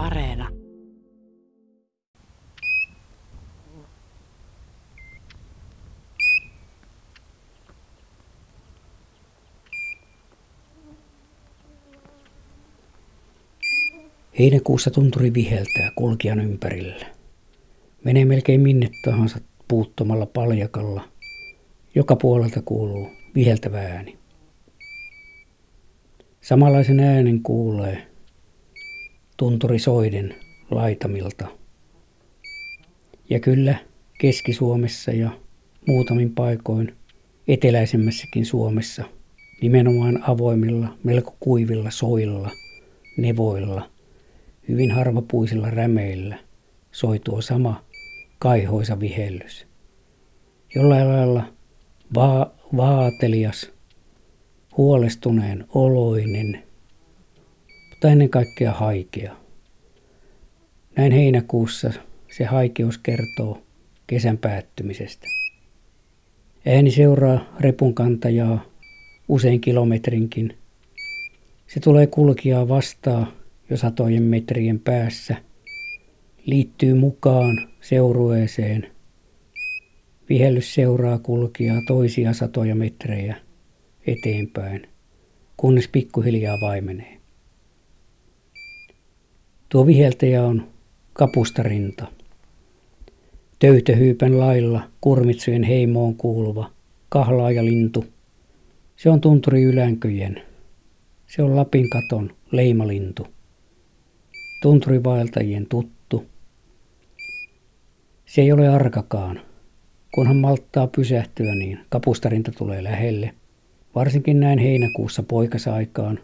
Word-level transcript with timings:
Areena. 0.00 0.48
Heinäkuussa 14.38 14.90
tunturi 14.90 15.34
viheltää 15.34 15.90
kulkijan 15.94 16.40
ympärillä. 16.40 17.06
Menee 18.04 18.24
melkein 18.24 18.60
minne 18.60 18.88
tahansa 19.04 19.38
puuttomalla 19.68 20.26
paljakalla. 20.26 21.08
Joka 21.94 22.16
puolelta 22.16 22.62
kuuluu 22.64 23.08
viheltävä 23.34 23.78
ääni. 23.78 24.18
Samanlaisen 26.40 27.00
äänen 27.00 27.42
kuulee 27.42 28.09
tunturi 29.40 29.78
soiden 29.78 30.34
laitamilta. 30.70 31.46
Ja 33.30 33.40
kyllä 33.40 33.74
Keski-Suomessa 34.20 35.10
ja 35.10 35.30
muutamin 35.86 36.34
paikoin 36.34 36.96
eteläisemmässäkin 37.48 38.46
Suomessa 38.46 39.04
nimenomaan 39.62 40.30
avoimilla, 40.30 40.88
melko 41.04 41.36
kuivilla 41.40 41.90
soilla, 41.90 42.50
nevoilla, 43.16 43.90
hyvin 44.68 44.90
harvapuisilla 44.90 45.70
rämeillä 45.70 46.38
soi 46.92 47.18
tuo 47.18 47.40
sama 47.40 47.84
kaihoisa 48.38 49.00
vihellys. 49.00 49.66
Jollain 50.74 51.08
lailla 51.08 51.44
va- 52.14 52.50
vaatelias, 52.76 53.72
huolestuneen 54.76 55.64
oloinen, 55.74 56.69
mutta 58.00 58.12
ennen 58.12 58.30
kaikkea 58.30 58.72
haikea. 58.72 59.36
Näin 60.96 61.12
heinäkuussa 61.12 61.92
se 62.30 62.44
haikeus 62.44 62.98
kertoo 62.98 63.62
kesän 64.06 64.38
päättymisestä. 64.38 65.26
Ääni 66.66 66.90
seuraa 66.90 67.56
repunkantajaa 67.60 68.64
usein 69.28 69.60
kilometrinkin. 69.60 70.56
Se 71.66 71.80
tulee 71.80 72.06
kulkijaa 72.06 72.68
vastaan 72.68 73.32
jo 73.70 73.76
satojen 73.76 74.22
metrien 74.22 74.80
päässä, 74.80 75.36
liittyy 76.46 76.94
mukaan 76.94 77.68
seurueeseen. 77.80 78.90
Vihellys 80.28 80.74
seuraa 80.74 81.18
kulkijaa 81.18 81.82
toisia 81.86 82.32
satoja 82.32 82.74
metrejä 82.74 83.36
eteenpäin, 84.06 84.88
kunnes 85.56 85.88
pikkuhiljaa 85.88 86.60
vaimenee. 86.60 87.19
Tuo 89.70 89.86
viheltäjä 89.86 90.44
on 90.44 90.68
kapustarinta. 91.12 92.06
Töytöhyypän 93.58 94.38
lailla 94.40 94.82
kurmitsujen 95.00 95.62
heimoon 95.62 96.14
kuuluva 96.14 96.70
kahlaajalintu. 97.08 98.04
Se 98.96 99.10
on 99.10 99.20
tunturi 99.20 99.62
ylänköjen. 99.62 100.42
Se 101.26 101.42
on 101.42 101.56
Lapin 101.56 101.90
katon 101.90 102.30
leimalintu. 102.52 103.26
Tunturivaeltajien 104.62 105.66
tuttu. 105.66 106.24
Se 108.26 108.42
ei 108.42 108.52
ole 108.52 108.68
arkakaan. 108.68 109.40
Kunhan 110.14 110.36
malttaa 110.36 110.86
pysähtyä, 110.86 111.54
niin 111.54 111.78
kapustarinta 111.88 112.52
tulee 112.58 112.84
lähelle. 112.84 113.34
Varsinkin 113.94 114.40
näin 114.40 114.58
heinäkuussa 114.58 115.22
poikasaikaan, 115.22 116.18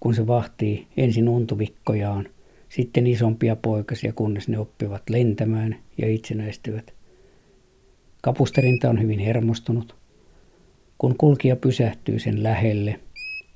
kun 0.00 0.14
se 0.14 0.26
vahtii 0.26 0.86
ensin 0.96 1.28
untuvikkojaan– 1.28 2.28
sitten 2.70 3.06
isompia 3.06 3.56
poikasia, 3.56 4.12
kunnes 4.12 4.48
ne 4.48 4.58
oppivat 4.58 5.10
lentämään 5.10 5.76
ja 5.98 6.08
itsenäistyvät. 6.08 6.94
Kapusterinta 8.22 8.90
on 8.90 9.02
hyvin 9.02 9.18
hermostunut. 9.18 9.96
Kun 10.98 11.16
kulkija 11.18 11.56
pysähtyy 11.56 12.18
sen 12.18 12.42
lähelle, 12.42 13.00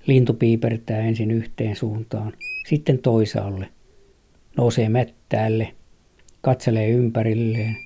lintu 0.06 0.34
piipertää 0.34 0.98
ensin 0.98 1.30
yhteen 1.30 1.76
suuntaan, 1.76 2.32
sitten 2.68 2.98
toisaalle, 2.98 3.68
nousee 4.56 4.88
mättäälle, 4.88 5.74
katselee 6.40 6.88
ympärilleen, 6.88 7.76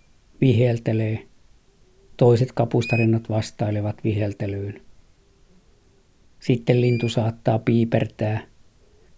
viheltelee. 0.41 1.27
Toiset 2.17 2.53
kapustarinnat 2.53 3.29
vastailevat 3.29 4.05
viheltelyyn. 4.05 4.81
Sitten 6.41 6.81
lintu 6.81 7.09
saattaa 7.09 7.59
piipertää 7.59 8.47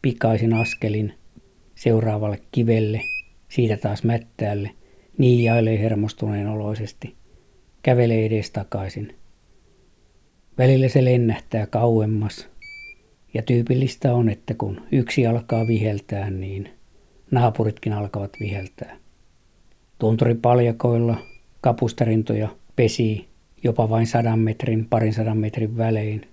pikaisin 0.03 0.55
askelin 0.55 1.20
seuraavalle 1.81 2.39
kivelle, 2.53 3.01
siitä 3.49 3.77
taas 3.77 4.05
mättäälle, 4.05 4.71
niiailee 5.19 5.79
hermostuneen 5.79 6.47
oloisesti, 6.47 7.15
kävelee 7.83 8.27
edes 8.27 8.51
takaisin. 8.51 9.15
Välillä 10.59 10.89
se 10.89 11.05
lennähtää 11.05 11.67
kauemmas, 11.67 12.49
ja 13.35 13.43
tyypillistä 13.43 14.15
on, 14.15 14.29
että 14.29 14.55
kun 14.55 14.81
yksi 14.93 15.27
alkaa 15.27 15.67
viheltää, 15.67 16.31
niin 16.31 16.69
naapuritkin 17.31 17.93
alkavat 17.93 18.33
viheltää. 18.41 18.97
Tunturipaljakoilla 19.99 21.17
kapustarintoja 21.61 22.49
pesii 22.77 23.29
jopa 23.63 23.91
vain 23.91 24.07
sadan 24.07 24.39
metrin, 24.39 24.87
parin 24.91 25.13
sadan 25.13 25.39
metrin 25.39 25.77
välein, 25.77 26.29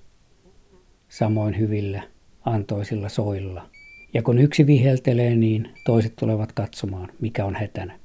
samoin 1.09 1.59
hyvillä 1.59 2.01
antoisilla 2.45 3.09
soilla– 3.09 3.69
ja 4.13 4.23
kun 4.23 4.39
yksi 4.39 4.67
viheltelee, 4.67 5.35
niin 5.35 5.69
toiset 5.85 6.15
tulevat 6.15 6.51
katsomaan, 6.51 7.09
mikä 7.19 7.45
on 7.45 7.55
hätänä. 7.55 7.99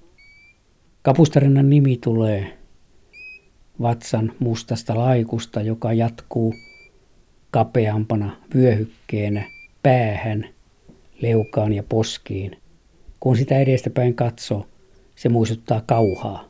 Kapustarinnan 1.03 1.71
nimi 1.71 1.97
tulee 1.97 2.59
vatsan 3.83 4.33
mustasta 4.39 4.99
laikusta, 4.99 5.63
joka 5.63 5.93
jatkuu 5.93 6.55
kapeampana 7.51 8.37
vyöhykkeenä 8.55 9.51
päähän, 9.83 10.49
leukaan 11.23 11.73
ja 11.73 11.83
poskiin. 11.83 12.57
Kun 13.21 13.37
sitä 13.37 13.59
edestäpäin 13.59 14.15
katsoo, 14.15 14.67
se 15.17 15.29
muistuttaa 15.29 15.83
kauhaa. 15.87 16.49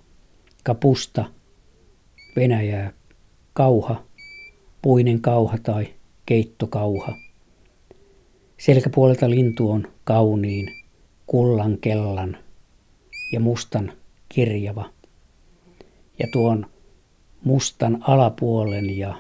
Kapusta, 0.64 1.24
Venäjää, 2.36 2.92
kauha, 3.52 4.04
puinen 4.82 5.20
kauha 5.20 5.58
tai 5.58 5.86
keittokauha. 6.26 7.16
Selkäpuolelta 8.62 9.30
lintu 9.30 9.70
on 9.70 9.88
kauniin, 10.04 10.72
kullan 11.26 11.78
kellan 11.78 12.36
ja 13.32 13.40
mustan 13.40 13.92
kirjava. 14.28 14.90
Ja 16.18 16.28
tuon 16.32 16.66
mustan 17.44 17.98
alapuolen 18.00 18.98
ja 18.98 19.14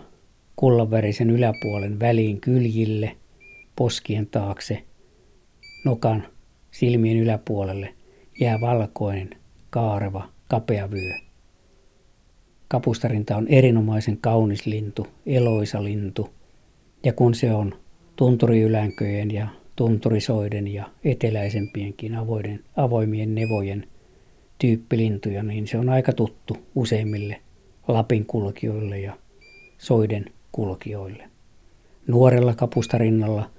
kullanvärisen 0.56 1.30
yläpuolen 1.30 2.00
väliin 2.00 2.40
kyljille, 2.40 3.16
poskien 3.76 4.26
taakse, 4.26 4.82
nokan 5.84 6.26
silmien 6.70 7.18
yläpuolelle 7.18 7.94
jää 8.40 8.60
valkoinen, 8.60 9.30
kaareva, 9.70 10.28
kapea 10.48 10.90
vyö. 10.90 11.14
Kapustarinta 12.68 13.36
on 13.36 13.48
erinomaisen 13.48 14.18
kaunis 14.20 14.66
lintu, 14.66 15.06
eloisa 15.26 15.84
lintu, 15.84 16.28
ja 17.04 17.12
kun 17.12 17.34
se 17.34 17.54
on 17.54 17.81
tunturiylänköjen 18.22 19.30
ja 19.30 19.48
tunturisoiden 19.76 20.68
ja 20.68 20.90
eteläisempienkin 21.04 22.14
avoiden, 22.14 22.64
avoimien 22.76 23.34
nevojen 23.34 23.86
tyyppilintuja, 24.58 25.42
niin 25.42 25.66
se 25.66 25.78
on 25.78 25.88
aika 25.88 26.12
tuttu 26.12 26.56
useimmille 26.74 27.40
Lapin 27.88 28.26
kulkijoille 28.26 29.00
ja 29.00 29.16
soiden 29.78 30.24
kulkijoille. 30.52 31.24
Nuorella 32.06 32.54
kapustarinnalla 32.54 33.50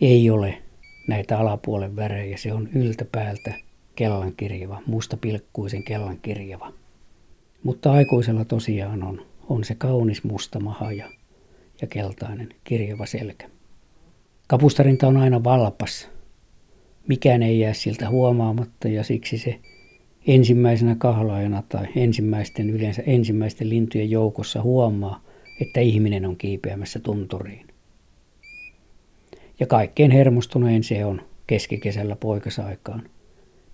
ei 0.00 0.30
ole 0.30 0.62
näitä 1.08 1.38
alapuolen 1.38 1.96
värejä, 1.96 2.36
se 2.36 2.52
on 2.52 2.68
yltäpäältä 2.74 3.54
kellankirjava, 3.94 4.82
mustapilkkuisen 4.86 5.82
kellankirjava. 5.82 6.72
Mutta 7.62 7.92
aikuisella 7.92 8.44
tosiaan 8.44 9.02
on, 9.02 9.26
on 9.48 9.64
se 9.64 9.74
kaunis 9.74 10.24
musta 10.24 10.60
maha 10.60 10.92
ja, 10.92 11.10
ja 11.80 11.86
keltainen 11.86 12.48
kirjava 12.64 13.06
selkä. 13.06 13.48
Kapustarinta 14.46 15.08
on 15.08 15.16
aina 15.16 15.44
valpas. 15.44 16.08
Mikään 17.08 17.42
ei 17.42 17.60
jää 17.60 17.72
siltä 17.72 18.08
huomaamatta 18.08 18.88
ja 18.88 19.04
siksi 19.04 19.38
se 19.38 19.60
ensimmäisenä 20.26 20.96
kahlaajana 20.98 21.62
tai 21.68 21.86
ensimmäisten 21.96 22.70
yleensä 22.70 23.02
ensimmäisten 23.06 23.68
lintujen 23.68 24.10
joukossa 24.10 24.62
huomaa, 24.62 25.20
että 25.60 25.80
ihminen 25.80 26.26
on 26.26 26.36
kiipeämässä 26.36 26.98
tunturiin. 26.98 27.66
Ja 29.60 29.66
kaikkein 29.66 30.10
hermostunein 30.10 30.84
se 30.84 31.04
on 31.04 31.22
keskikesällä 31.46 32.16
poikasaikaan, 32.16 33.02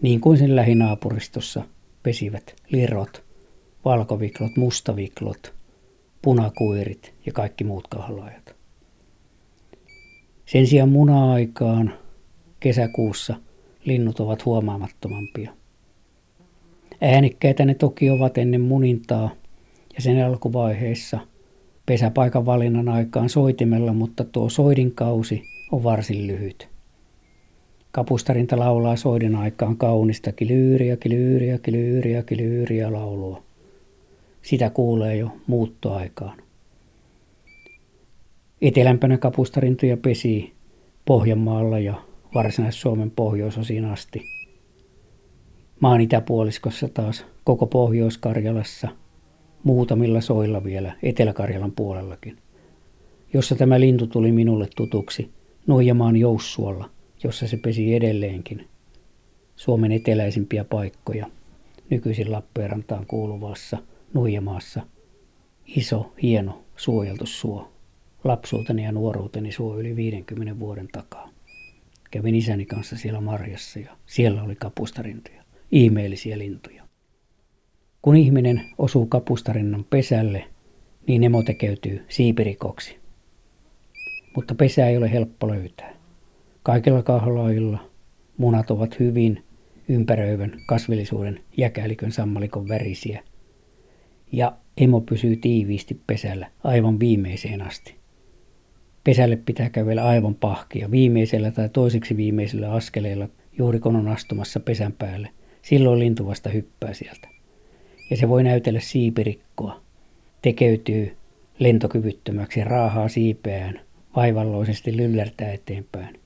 niin 0.03 0.21
kuin 0.21 0.39
sen 0.39 0.57
lähinaapuristossa 0.57 1.63
pesivät 2.03 2.55
lirot, 2.69 3.25
valkoviklot, 3.85 4.57
mustaviklot, 4.57 5.55
punakuirit 6.23 7.15
ja 7.27 7.33
kaikki 7.33 7.65
muut 7.65 7.89
kahlaajat. 7.89 8.60
Sen 10.53 10.67
sijaan 10.67 10.89
muna-aikaan 10.89 11.93
kesäkuussa 12.61 13.35
linnut 13.85 14.21
ovat 14.21 14.45
huomaamattomampia. 14.45 15.53
Äänekkäitä 17.01 17.65
ne 17.65 17.75
toki 17.75 18.11
ovat 18.11 18.39
ennen 18.39 18.61
munintaa 18.61 19.31
ja 19.95 20.03
sen 20.03 20.27
alkuvaiheessa 20.27 21.19
pesäpaikan 21.87 22.47
valinnan 22.47 22.89
aikaan 22.89 23.29
soitimella, 23.29 23.93
mutta 23.93 24.25
tuo 24.25 24.49
soidinkausi 24.49 25.43
on 25.73 25.83
varsin 25.83 26.27
lyhyt. 26.27 26.69
Kapustarinta 27.93 28.59
laulaa 28.59 28.97
soiden 28.97 29.37
aikaan 29.37 29.77
kaunista 29.77 30.33
kilyyriä, 30.33 30.97
kilyyriä, 30.97 31.59
kilyyriä, 31.59 32.23
kilyyriä 32.23 32.93
laulua. 32.93 33.43
Sitä 34.43 34.71
kuulee 34.71 35.17
jo 35.17 35.31
muuttoaikaan. 35.47 36.50
Etelämpänä 38.63 39.19
kapustarintoja 39.19 39.97
pesii 39.97 40.53
Pohjanmaalla 41.05 41.79
ja 41.79 41.95
Varsinais-Suomen 42.35 43.11
pohjoisosiin 43.11 43.85
asti. 43.85 44.23
Maan 45.81 46.01
itäpuoliskossa 46.01 46.89
taas 46.89 47.27
koko 47.45 47.67
Pohjois-Karjalassa, 47.67 48.89
muutamilla 49.65 50.21
soilla 50.21 50.65
vielä 50.65 50.97
Etelä-Karjalan 51.03 51.73
puolellakin, 51.73 52.37
jossa 53.35 53.55
tämä 53.55 53.81
lintu 53.81 54.07
tuli 54.07 54.33
minulle 54.33 54.69
tutuksi 54.77 55.31
Nuijamaan 55.67 56.17
Joussuolla, 56.17 56.91
jossa 57.25 57.49
se 57.49 57.57
pesi 57.57 57.95
edelleenkin. 57.95 58.69
Suomen 59.57 59.93
eteläisimpiä 59.93 60.65
paikkoja, 60.65 61.27
nykyisin 61.91 62.33
Lappeenrantaan 62.33 63.07
kuuluvassa 63.07 63.79
Nuijamaassa. 64.15 64.83
Iso, 65.67 66.13
hieno, 66.23 66.63
suojeltu 66.77 67.27
suo. 67.27 67.73
Lapsuuteni 68.25 68.85
ja 68.85 68.93
nuoruuteni 68.93 69.53
suo 69.53 69.79
yli 69.79 69.97
50 69.97 70.59
vuoden 70.59 70.89
takaa. 70.93 71.31
Kävin 72.11 72.35
isäni 72.35 72.67
kanssa 72.67 72.97
siellä 72.97 73.21
marjassa 73.21 73.79
ja 73.79 73.97
siellä 74.07 74.43
oli 74.43 74.57
kapustarintoja, 74.57 75.43
ihmeellisiä 75.73 76.39
lintuja. 76.39 76.83
Kun 78.03 78.17
ihminen 78.17 78.63
osuu 78.79 79.07
kapustarinnan 79.07 79.85
pesälle, 79.85 80.45
niin 81.07 81.25
emo 81.25 81.43
tekeytyy 81.43 82.05
siipirikoksi. 82.09 82.97
Mutta 84.35 84.55
pesää 84.55 84.89
ei 84.89 84.97
ole 84.97 85.13
helppo 85.13 85.49
löytää. 85.49 85.95
Kaikilla 86.63 87.03
kahlaajilla 87.03 87.91
munat 88.37 88.71
ovat 88.71 88.99
hyvin 88.99 89.45
ympäröivän 89.89 90.53
kasvillisuuden 90.67 91.41
jäkälikön 91.57 92.13
sammalikon 92.13 92.69
värisiä. 92.69 93.23
Ja 94.33 94.57
emo 94.77 95.01
pysyy 95.01 95.37
tiiviisti 95.37 96.01
pesällä 96.07 96.51
aivan 96.65 97.01
viimeiseen 97.01 97.63
asti. 97.63 98.00
Pesälle 99.05 99.37
pitää 99.37 99.71
kävellä 99.71 100.05
aivan 100.05 100.35
pahkia 100.35 100.91
viimeisellä 100.91 101.51
tai 101.51 101.69
toiseksi 101.69 102.17
viimeisellä 102.17 102.73
askeleella 102.73 103.29
juuri 103.59 103.81
kun 103.81 103.97
on 103.97 104.09
astumassa 104.09 104.61
pesän 104.61 104.93
päälle. 104.93 105.31
Silloin 105.63 105.99
lintu 105.99 106.27
vasta 106.27 106.51
hyppää 106.51 106.95
sieltä. 106.95 107.29
Ja 108.11 108.17
se 108.17 108.29
voi 108.29 108.43
näytellä 108.43 108.81
siipirikkoa. 108.81 109.81
Tekeytyy 110.43 111.17
lentokyvyttömäksi 111.59 112.65
raahaa 112.65 113.09
siipeään, 113.09 113.81
vaivalloisesti 114.17 114.97
lyllärtää 114.97 115.53
eteenpäin. 115.53 116.21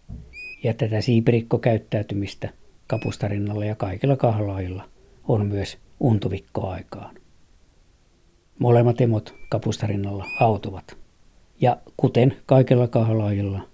Ja 0.63 0.75
tätä 0.75 1.01
siipirikkokäyttäytymistä 1.01 2.49
kapustarinnalla 2.87 3.65
ja 3.65 3.75
kaikilla 3.75 4.17
kahlaajilla 4.17 4.89
on 5.29 5.47
myös 5.47 5.79
untuvikkoaikaan. 6.01 7.15
Molemmat 8.59 9.01
emot 9.01 9.35
kapustarinnalla 9.49 10.27
hautuvat. 10.39 11.04
Ja 11.65 11.77
kuten 11.97 12.37
kaikella 12.47 12.89
kahlaajilla, 12.89 13.69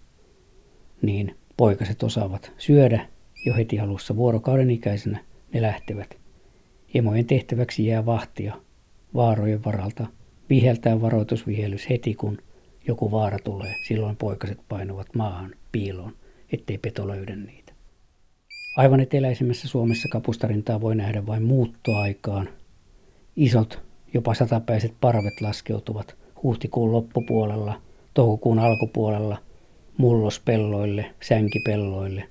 niin 1.02 1.36
poikaset 1.56 2.02
osaavat 2.02 2.52
syödä 2.58 3.06
jo 3.46 3.54
heti 3.54 3.80
alussa 3.80 4.16
vuorokauden 4.16 4.70
ikäisenä 4.70 5.24
ne 5.52 5.62
lähtevät. 5.62 6.18
Emojen 6.94 7.26
tehtäväksi 7.26 7.86
jää 7.86 8.06
vahtia 8.06 8.56
vaarojen 9.14 9.64
varalta, 9.64 10.06
viheltää 10.50 11.00
varoitusvihellys 11.00 11.90
heti 11.90 12.14
kun 12.14 12.38
joku 12.86 13.10
vaara 13.10 13.38
tulee. 13.44 13.74
Silloin 13.86 14.16
poikaset 14.16 14.58
painuvat 14.68 15.14
maahan 15.14 15.54
piiloon, 15.72 16.12
ettei 16.52 16.78
peto 16.78 17.08
löydä 17.08 17.36
niitä. 17.36 17.72
Aivan 18.76 19.00
eteläisemmässä 19.00 19.68
Suomessa 19.68 20.08
kapustarintaa 20.08 20.80
voi 20.80 20.96
nähdä 20.96 21.26
vain 21.26 21.42
muuttoaikaan. 21.42 22.48
Isot, 23.36 23.82
jopa 24.14 24.34
satapäiset 24.34 24.94
parvet 25.00 25.40
laskeutuvat 25.40 26.19
huhtikuun 26.42 26.92
loppupuolella, 26.92 27.80
toukokuun 28.14 28.58
alkupuolella 28.58 29.38
mullospelloille, 29.98 31.14
sänkipelloille 31.20 32.28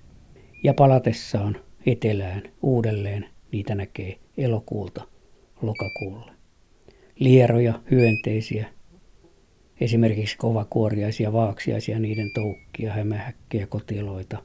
ja 0.64 0.74
palatessaan 0.74 1.56
etelään 1.86 2.44
uudelleen 2.62 3.26
niitä 3.52 3.76
näkee 3.76 4.18
elokuulta 4.38 5.08
lokakuulle. 5.62 6.32
Lieroja, 7.20 7.80
hyönteisiä, 7.92 8.68
esimerkiksi 9.82 10.38
kovakuoriaisia, 10.38 11.34
vaaksiaisia, 11.34 12.00
niiden 12.00 12.32
toukkia, 12.34 12.94
hämähäkkejä, 12.94 13.68
kotiloita. 13.68 14.38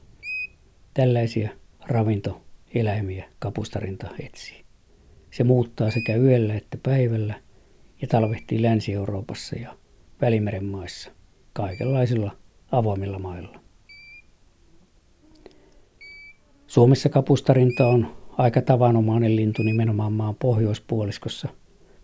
Tällaisia 0.93 1.49
ravintoeläimiä 1.87 3.25
kapustarinta 3.39 4.07
etsii. 4.19 4.65
Se 5.31 5.43
muuttaa 5.43 5.91
sekä 5.91 6.15
yöllä 6.15 6.55
että 6.55 6.77
päivällä 6.83 7.33
ja 8.01 8.07
talvehtii 8.07 8.61
Länsi-Euroopassa 8.61 9.55
ja 9.55 9.75
Välimeren 10.21 10.65
maissa 10.65 11.11
kaikenlaisilla 11.53 12.31
avoimilla 12.71 13.19
mailla. 13.19 13.59
Suomessa 16.67 17.09
kapustarinta 17.09 17.87
on 17.87 18.15
aika 18.37 18.61
tavanomainen 18.61 19.35
lintu 19.35 19.63
nimenomaan 19.63 20.13
maan 20.13 20.35
pohjoispuoliskossa. 20.35 21.49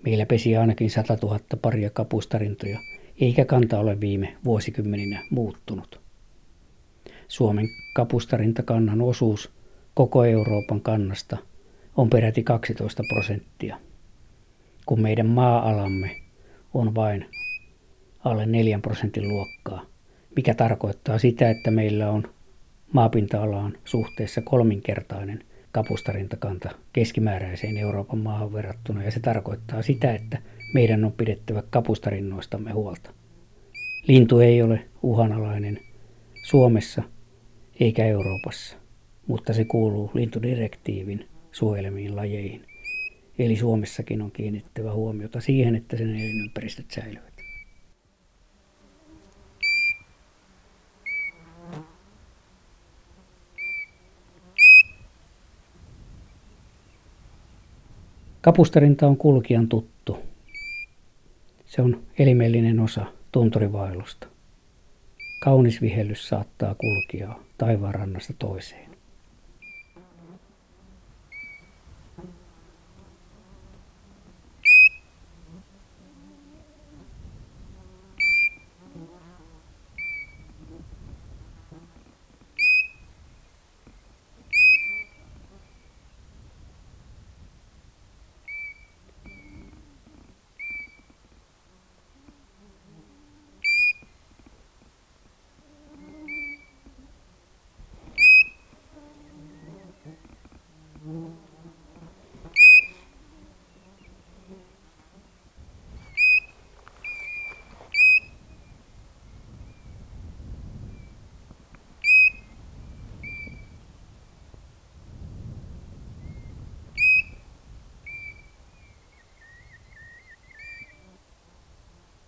Meillä 0.04 0.26
pesi 0.26 0.58
ainakin 0.58 0.90
100 0.90 1.18
000 1.22 1.40
paria 1.62 1.90
kapustarintoja, 1.90 2.80
eikä 3.22 3.46
kanta 3.46 3.80
ole 3.80 4.00
viime 4.00 4.38
vuosikymmeninä 4.46 5.24
muuttunut. 5.30 6.02
Suomen 7.28 7.70
kapustarintakannan 7.96 9.02
osuus 9.02 9.52
koko 9.94 10.26
Euroopan 10.26 10.82
kannasta 10.82 11.38
on 11.98 12.10
peräti 12.10 12.44
12 12.44 13.04
prosenttia– 13.14 13.78
kun 14.86 15.02
meidän 15.02 15.28
maa-alamme 15.28 16.16
on 16.74 16.96
vain 16.96 17.26
alle 18.24 18.46
4 18.46 18.80
prosentin 18.80 19.28
luokkaa, 19.28 19.86
mikä 20.36 20.54
tarkoittaa 20.54 21.18
sitä, 21.18 21.50
että 21.50 21.72
meillä 21.72 22.10
on 22.12 22.24
maapinta-alaan 22.94 23.78
suhteessa 23.86 24.42
kolminkertainen 24.42 25.44
kapustarintakanta 25.72 26.70
keskimääräiseen 26.94 27.78
Euroopan 27.78 28.20
maahan 28.20 28.54
verrattuna, 28.54 29.04
ja 29.04 29.12
se 29.12 29.20
tarkoittaa 29.20 29.82
sitä, 29.82 30.14
että 30.14 30.38
meidän 30.74 31.06
on 31.06 31.12
pidettävä 31.12 31.64
kapustarinnoistamme 31.70 32.72
huolta. 32.72 33.14
Lintu 34.08 34.40
ei 34.40 34.62
ole 34.62 34.86
uhanalainen 35.04 35.80
Suomessa 36.44 37.04
eikä 37.80 38.06
Euroopassa, 38.06 38.78
mutta 39.28 39.54
se 39.54 39.66
kuuluu 39.66 40.12
lintudirektiivin 40.14 41.28
suojelemiin 41.52 42.16
lajeihin. 42.16 42.66
Eli 43.42 43.56
Suomessakin 43.56 44.22
on 44.22 44.32
kiinnittävä 44.32 44.94
huomiota 44.94 45.42
siihen, 45.42 45.76
että 45.76 45.98
sen 45.98 46.16
elinympäristöt 46.16 46.92
säilyvät. 46.92 47.34
Kapustarinta 58.42 59.08
on 59.08 59.18
kulkijan 59.18 59.68
tuttu. 59.68 60.18
Se 61.66 61.82
on 61.82 62.04
elimellinen 62.20 62.80
osa 62.80 63.06
tunturivailusta. 63.32 64.28
Kaunis 65.44 65.82
vihellys 65.82 66.28
saattaa 66.28 66.76
kulkea 66.76 67.36
taivaanrannasta 67.58 68.34
toiseen. 68.40 68.91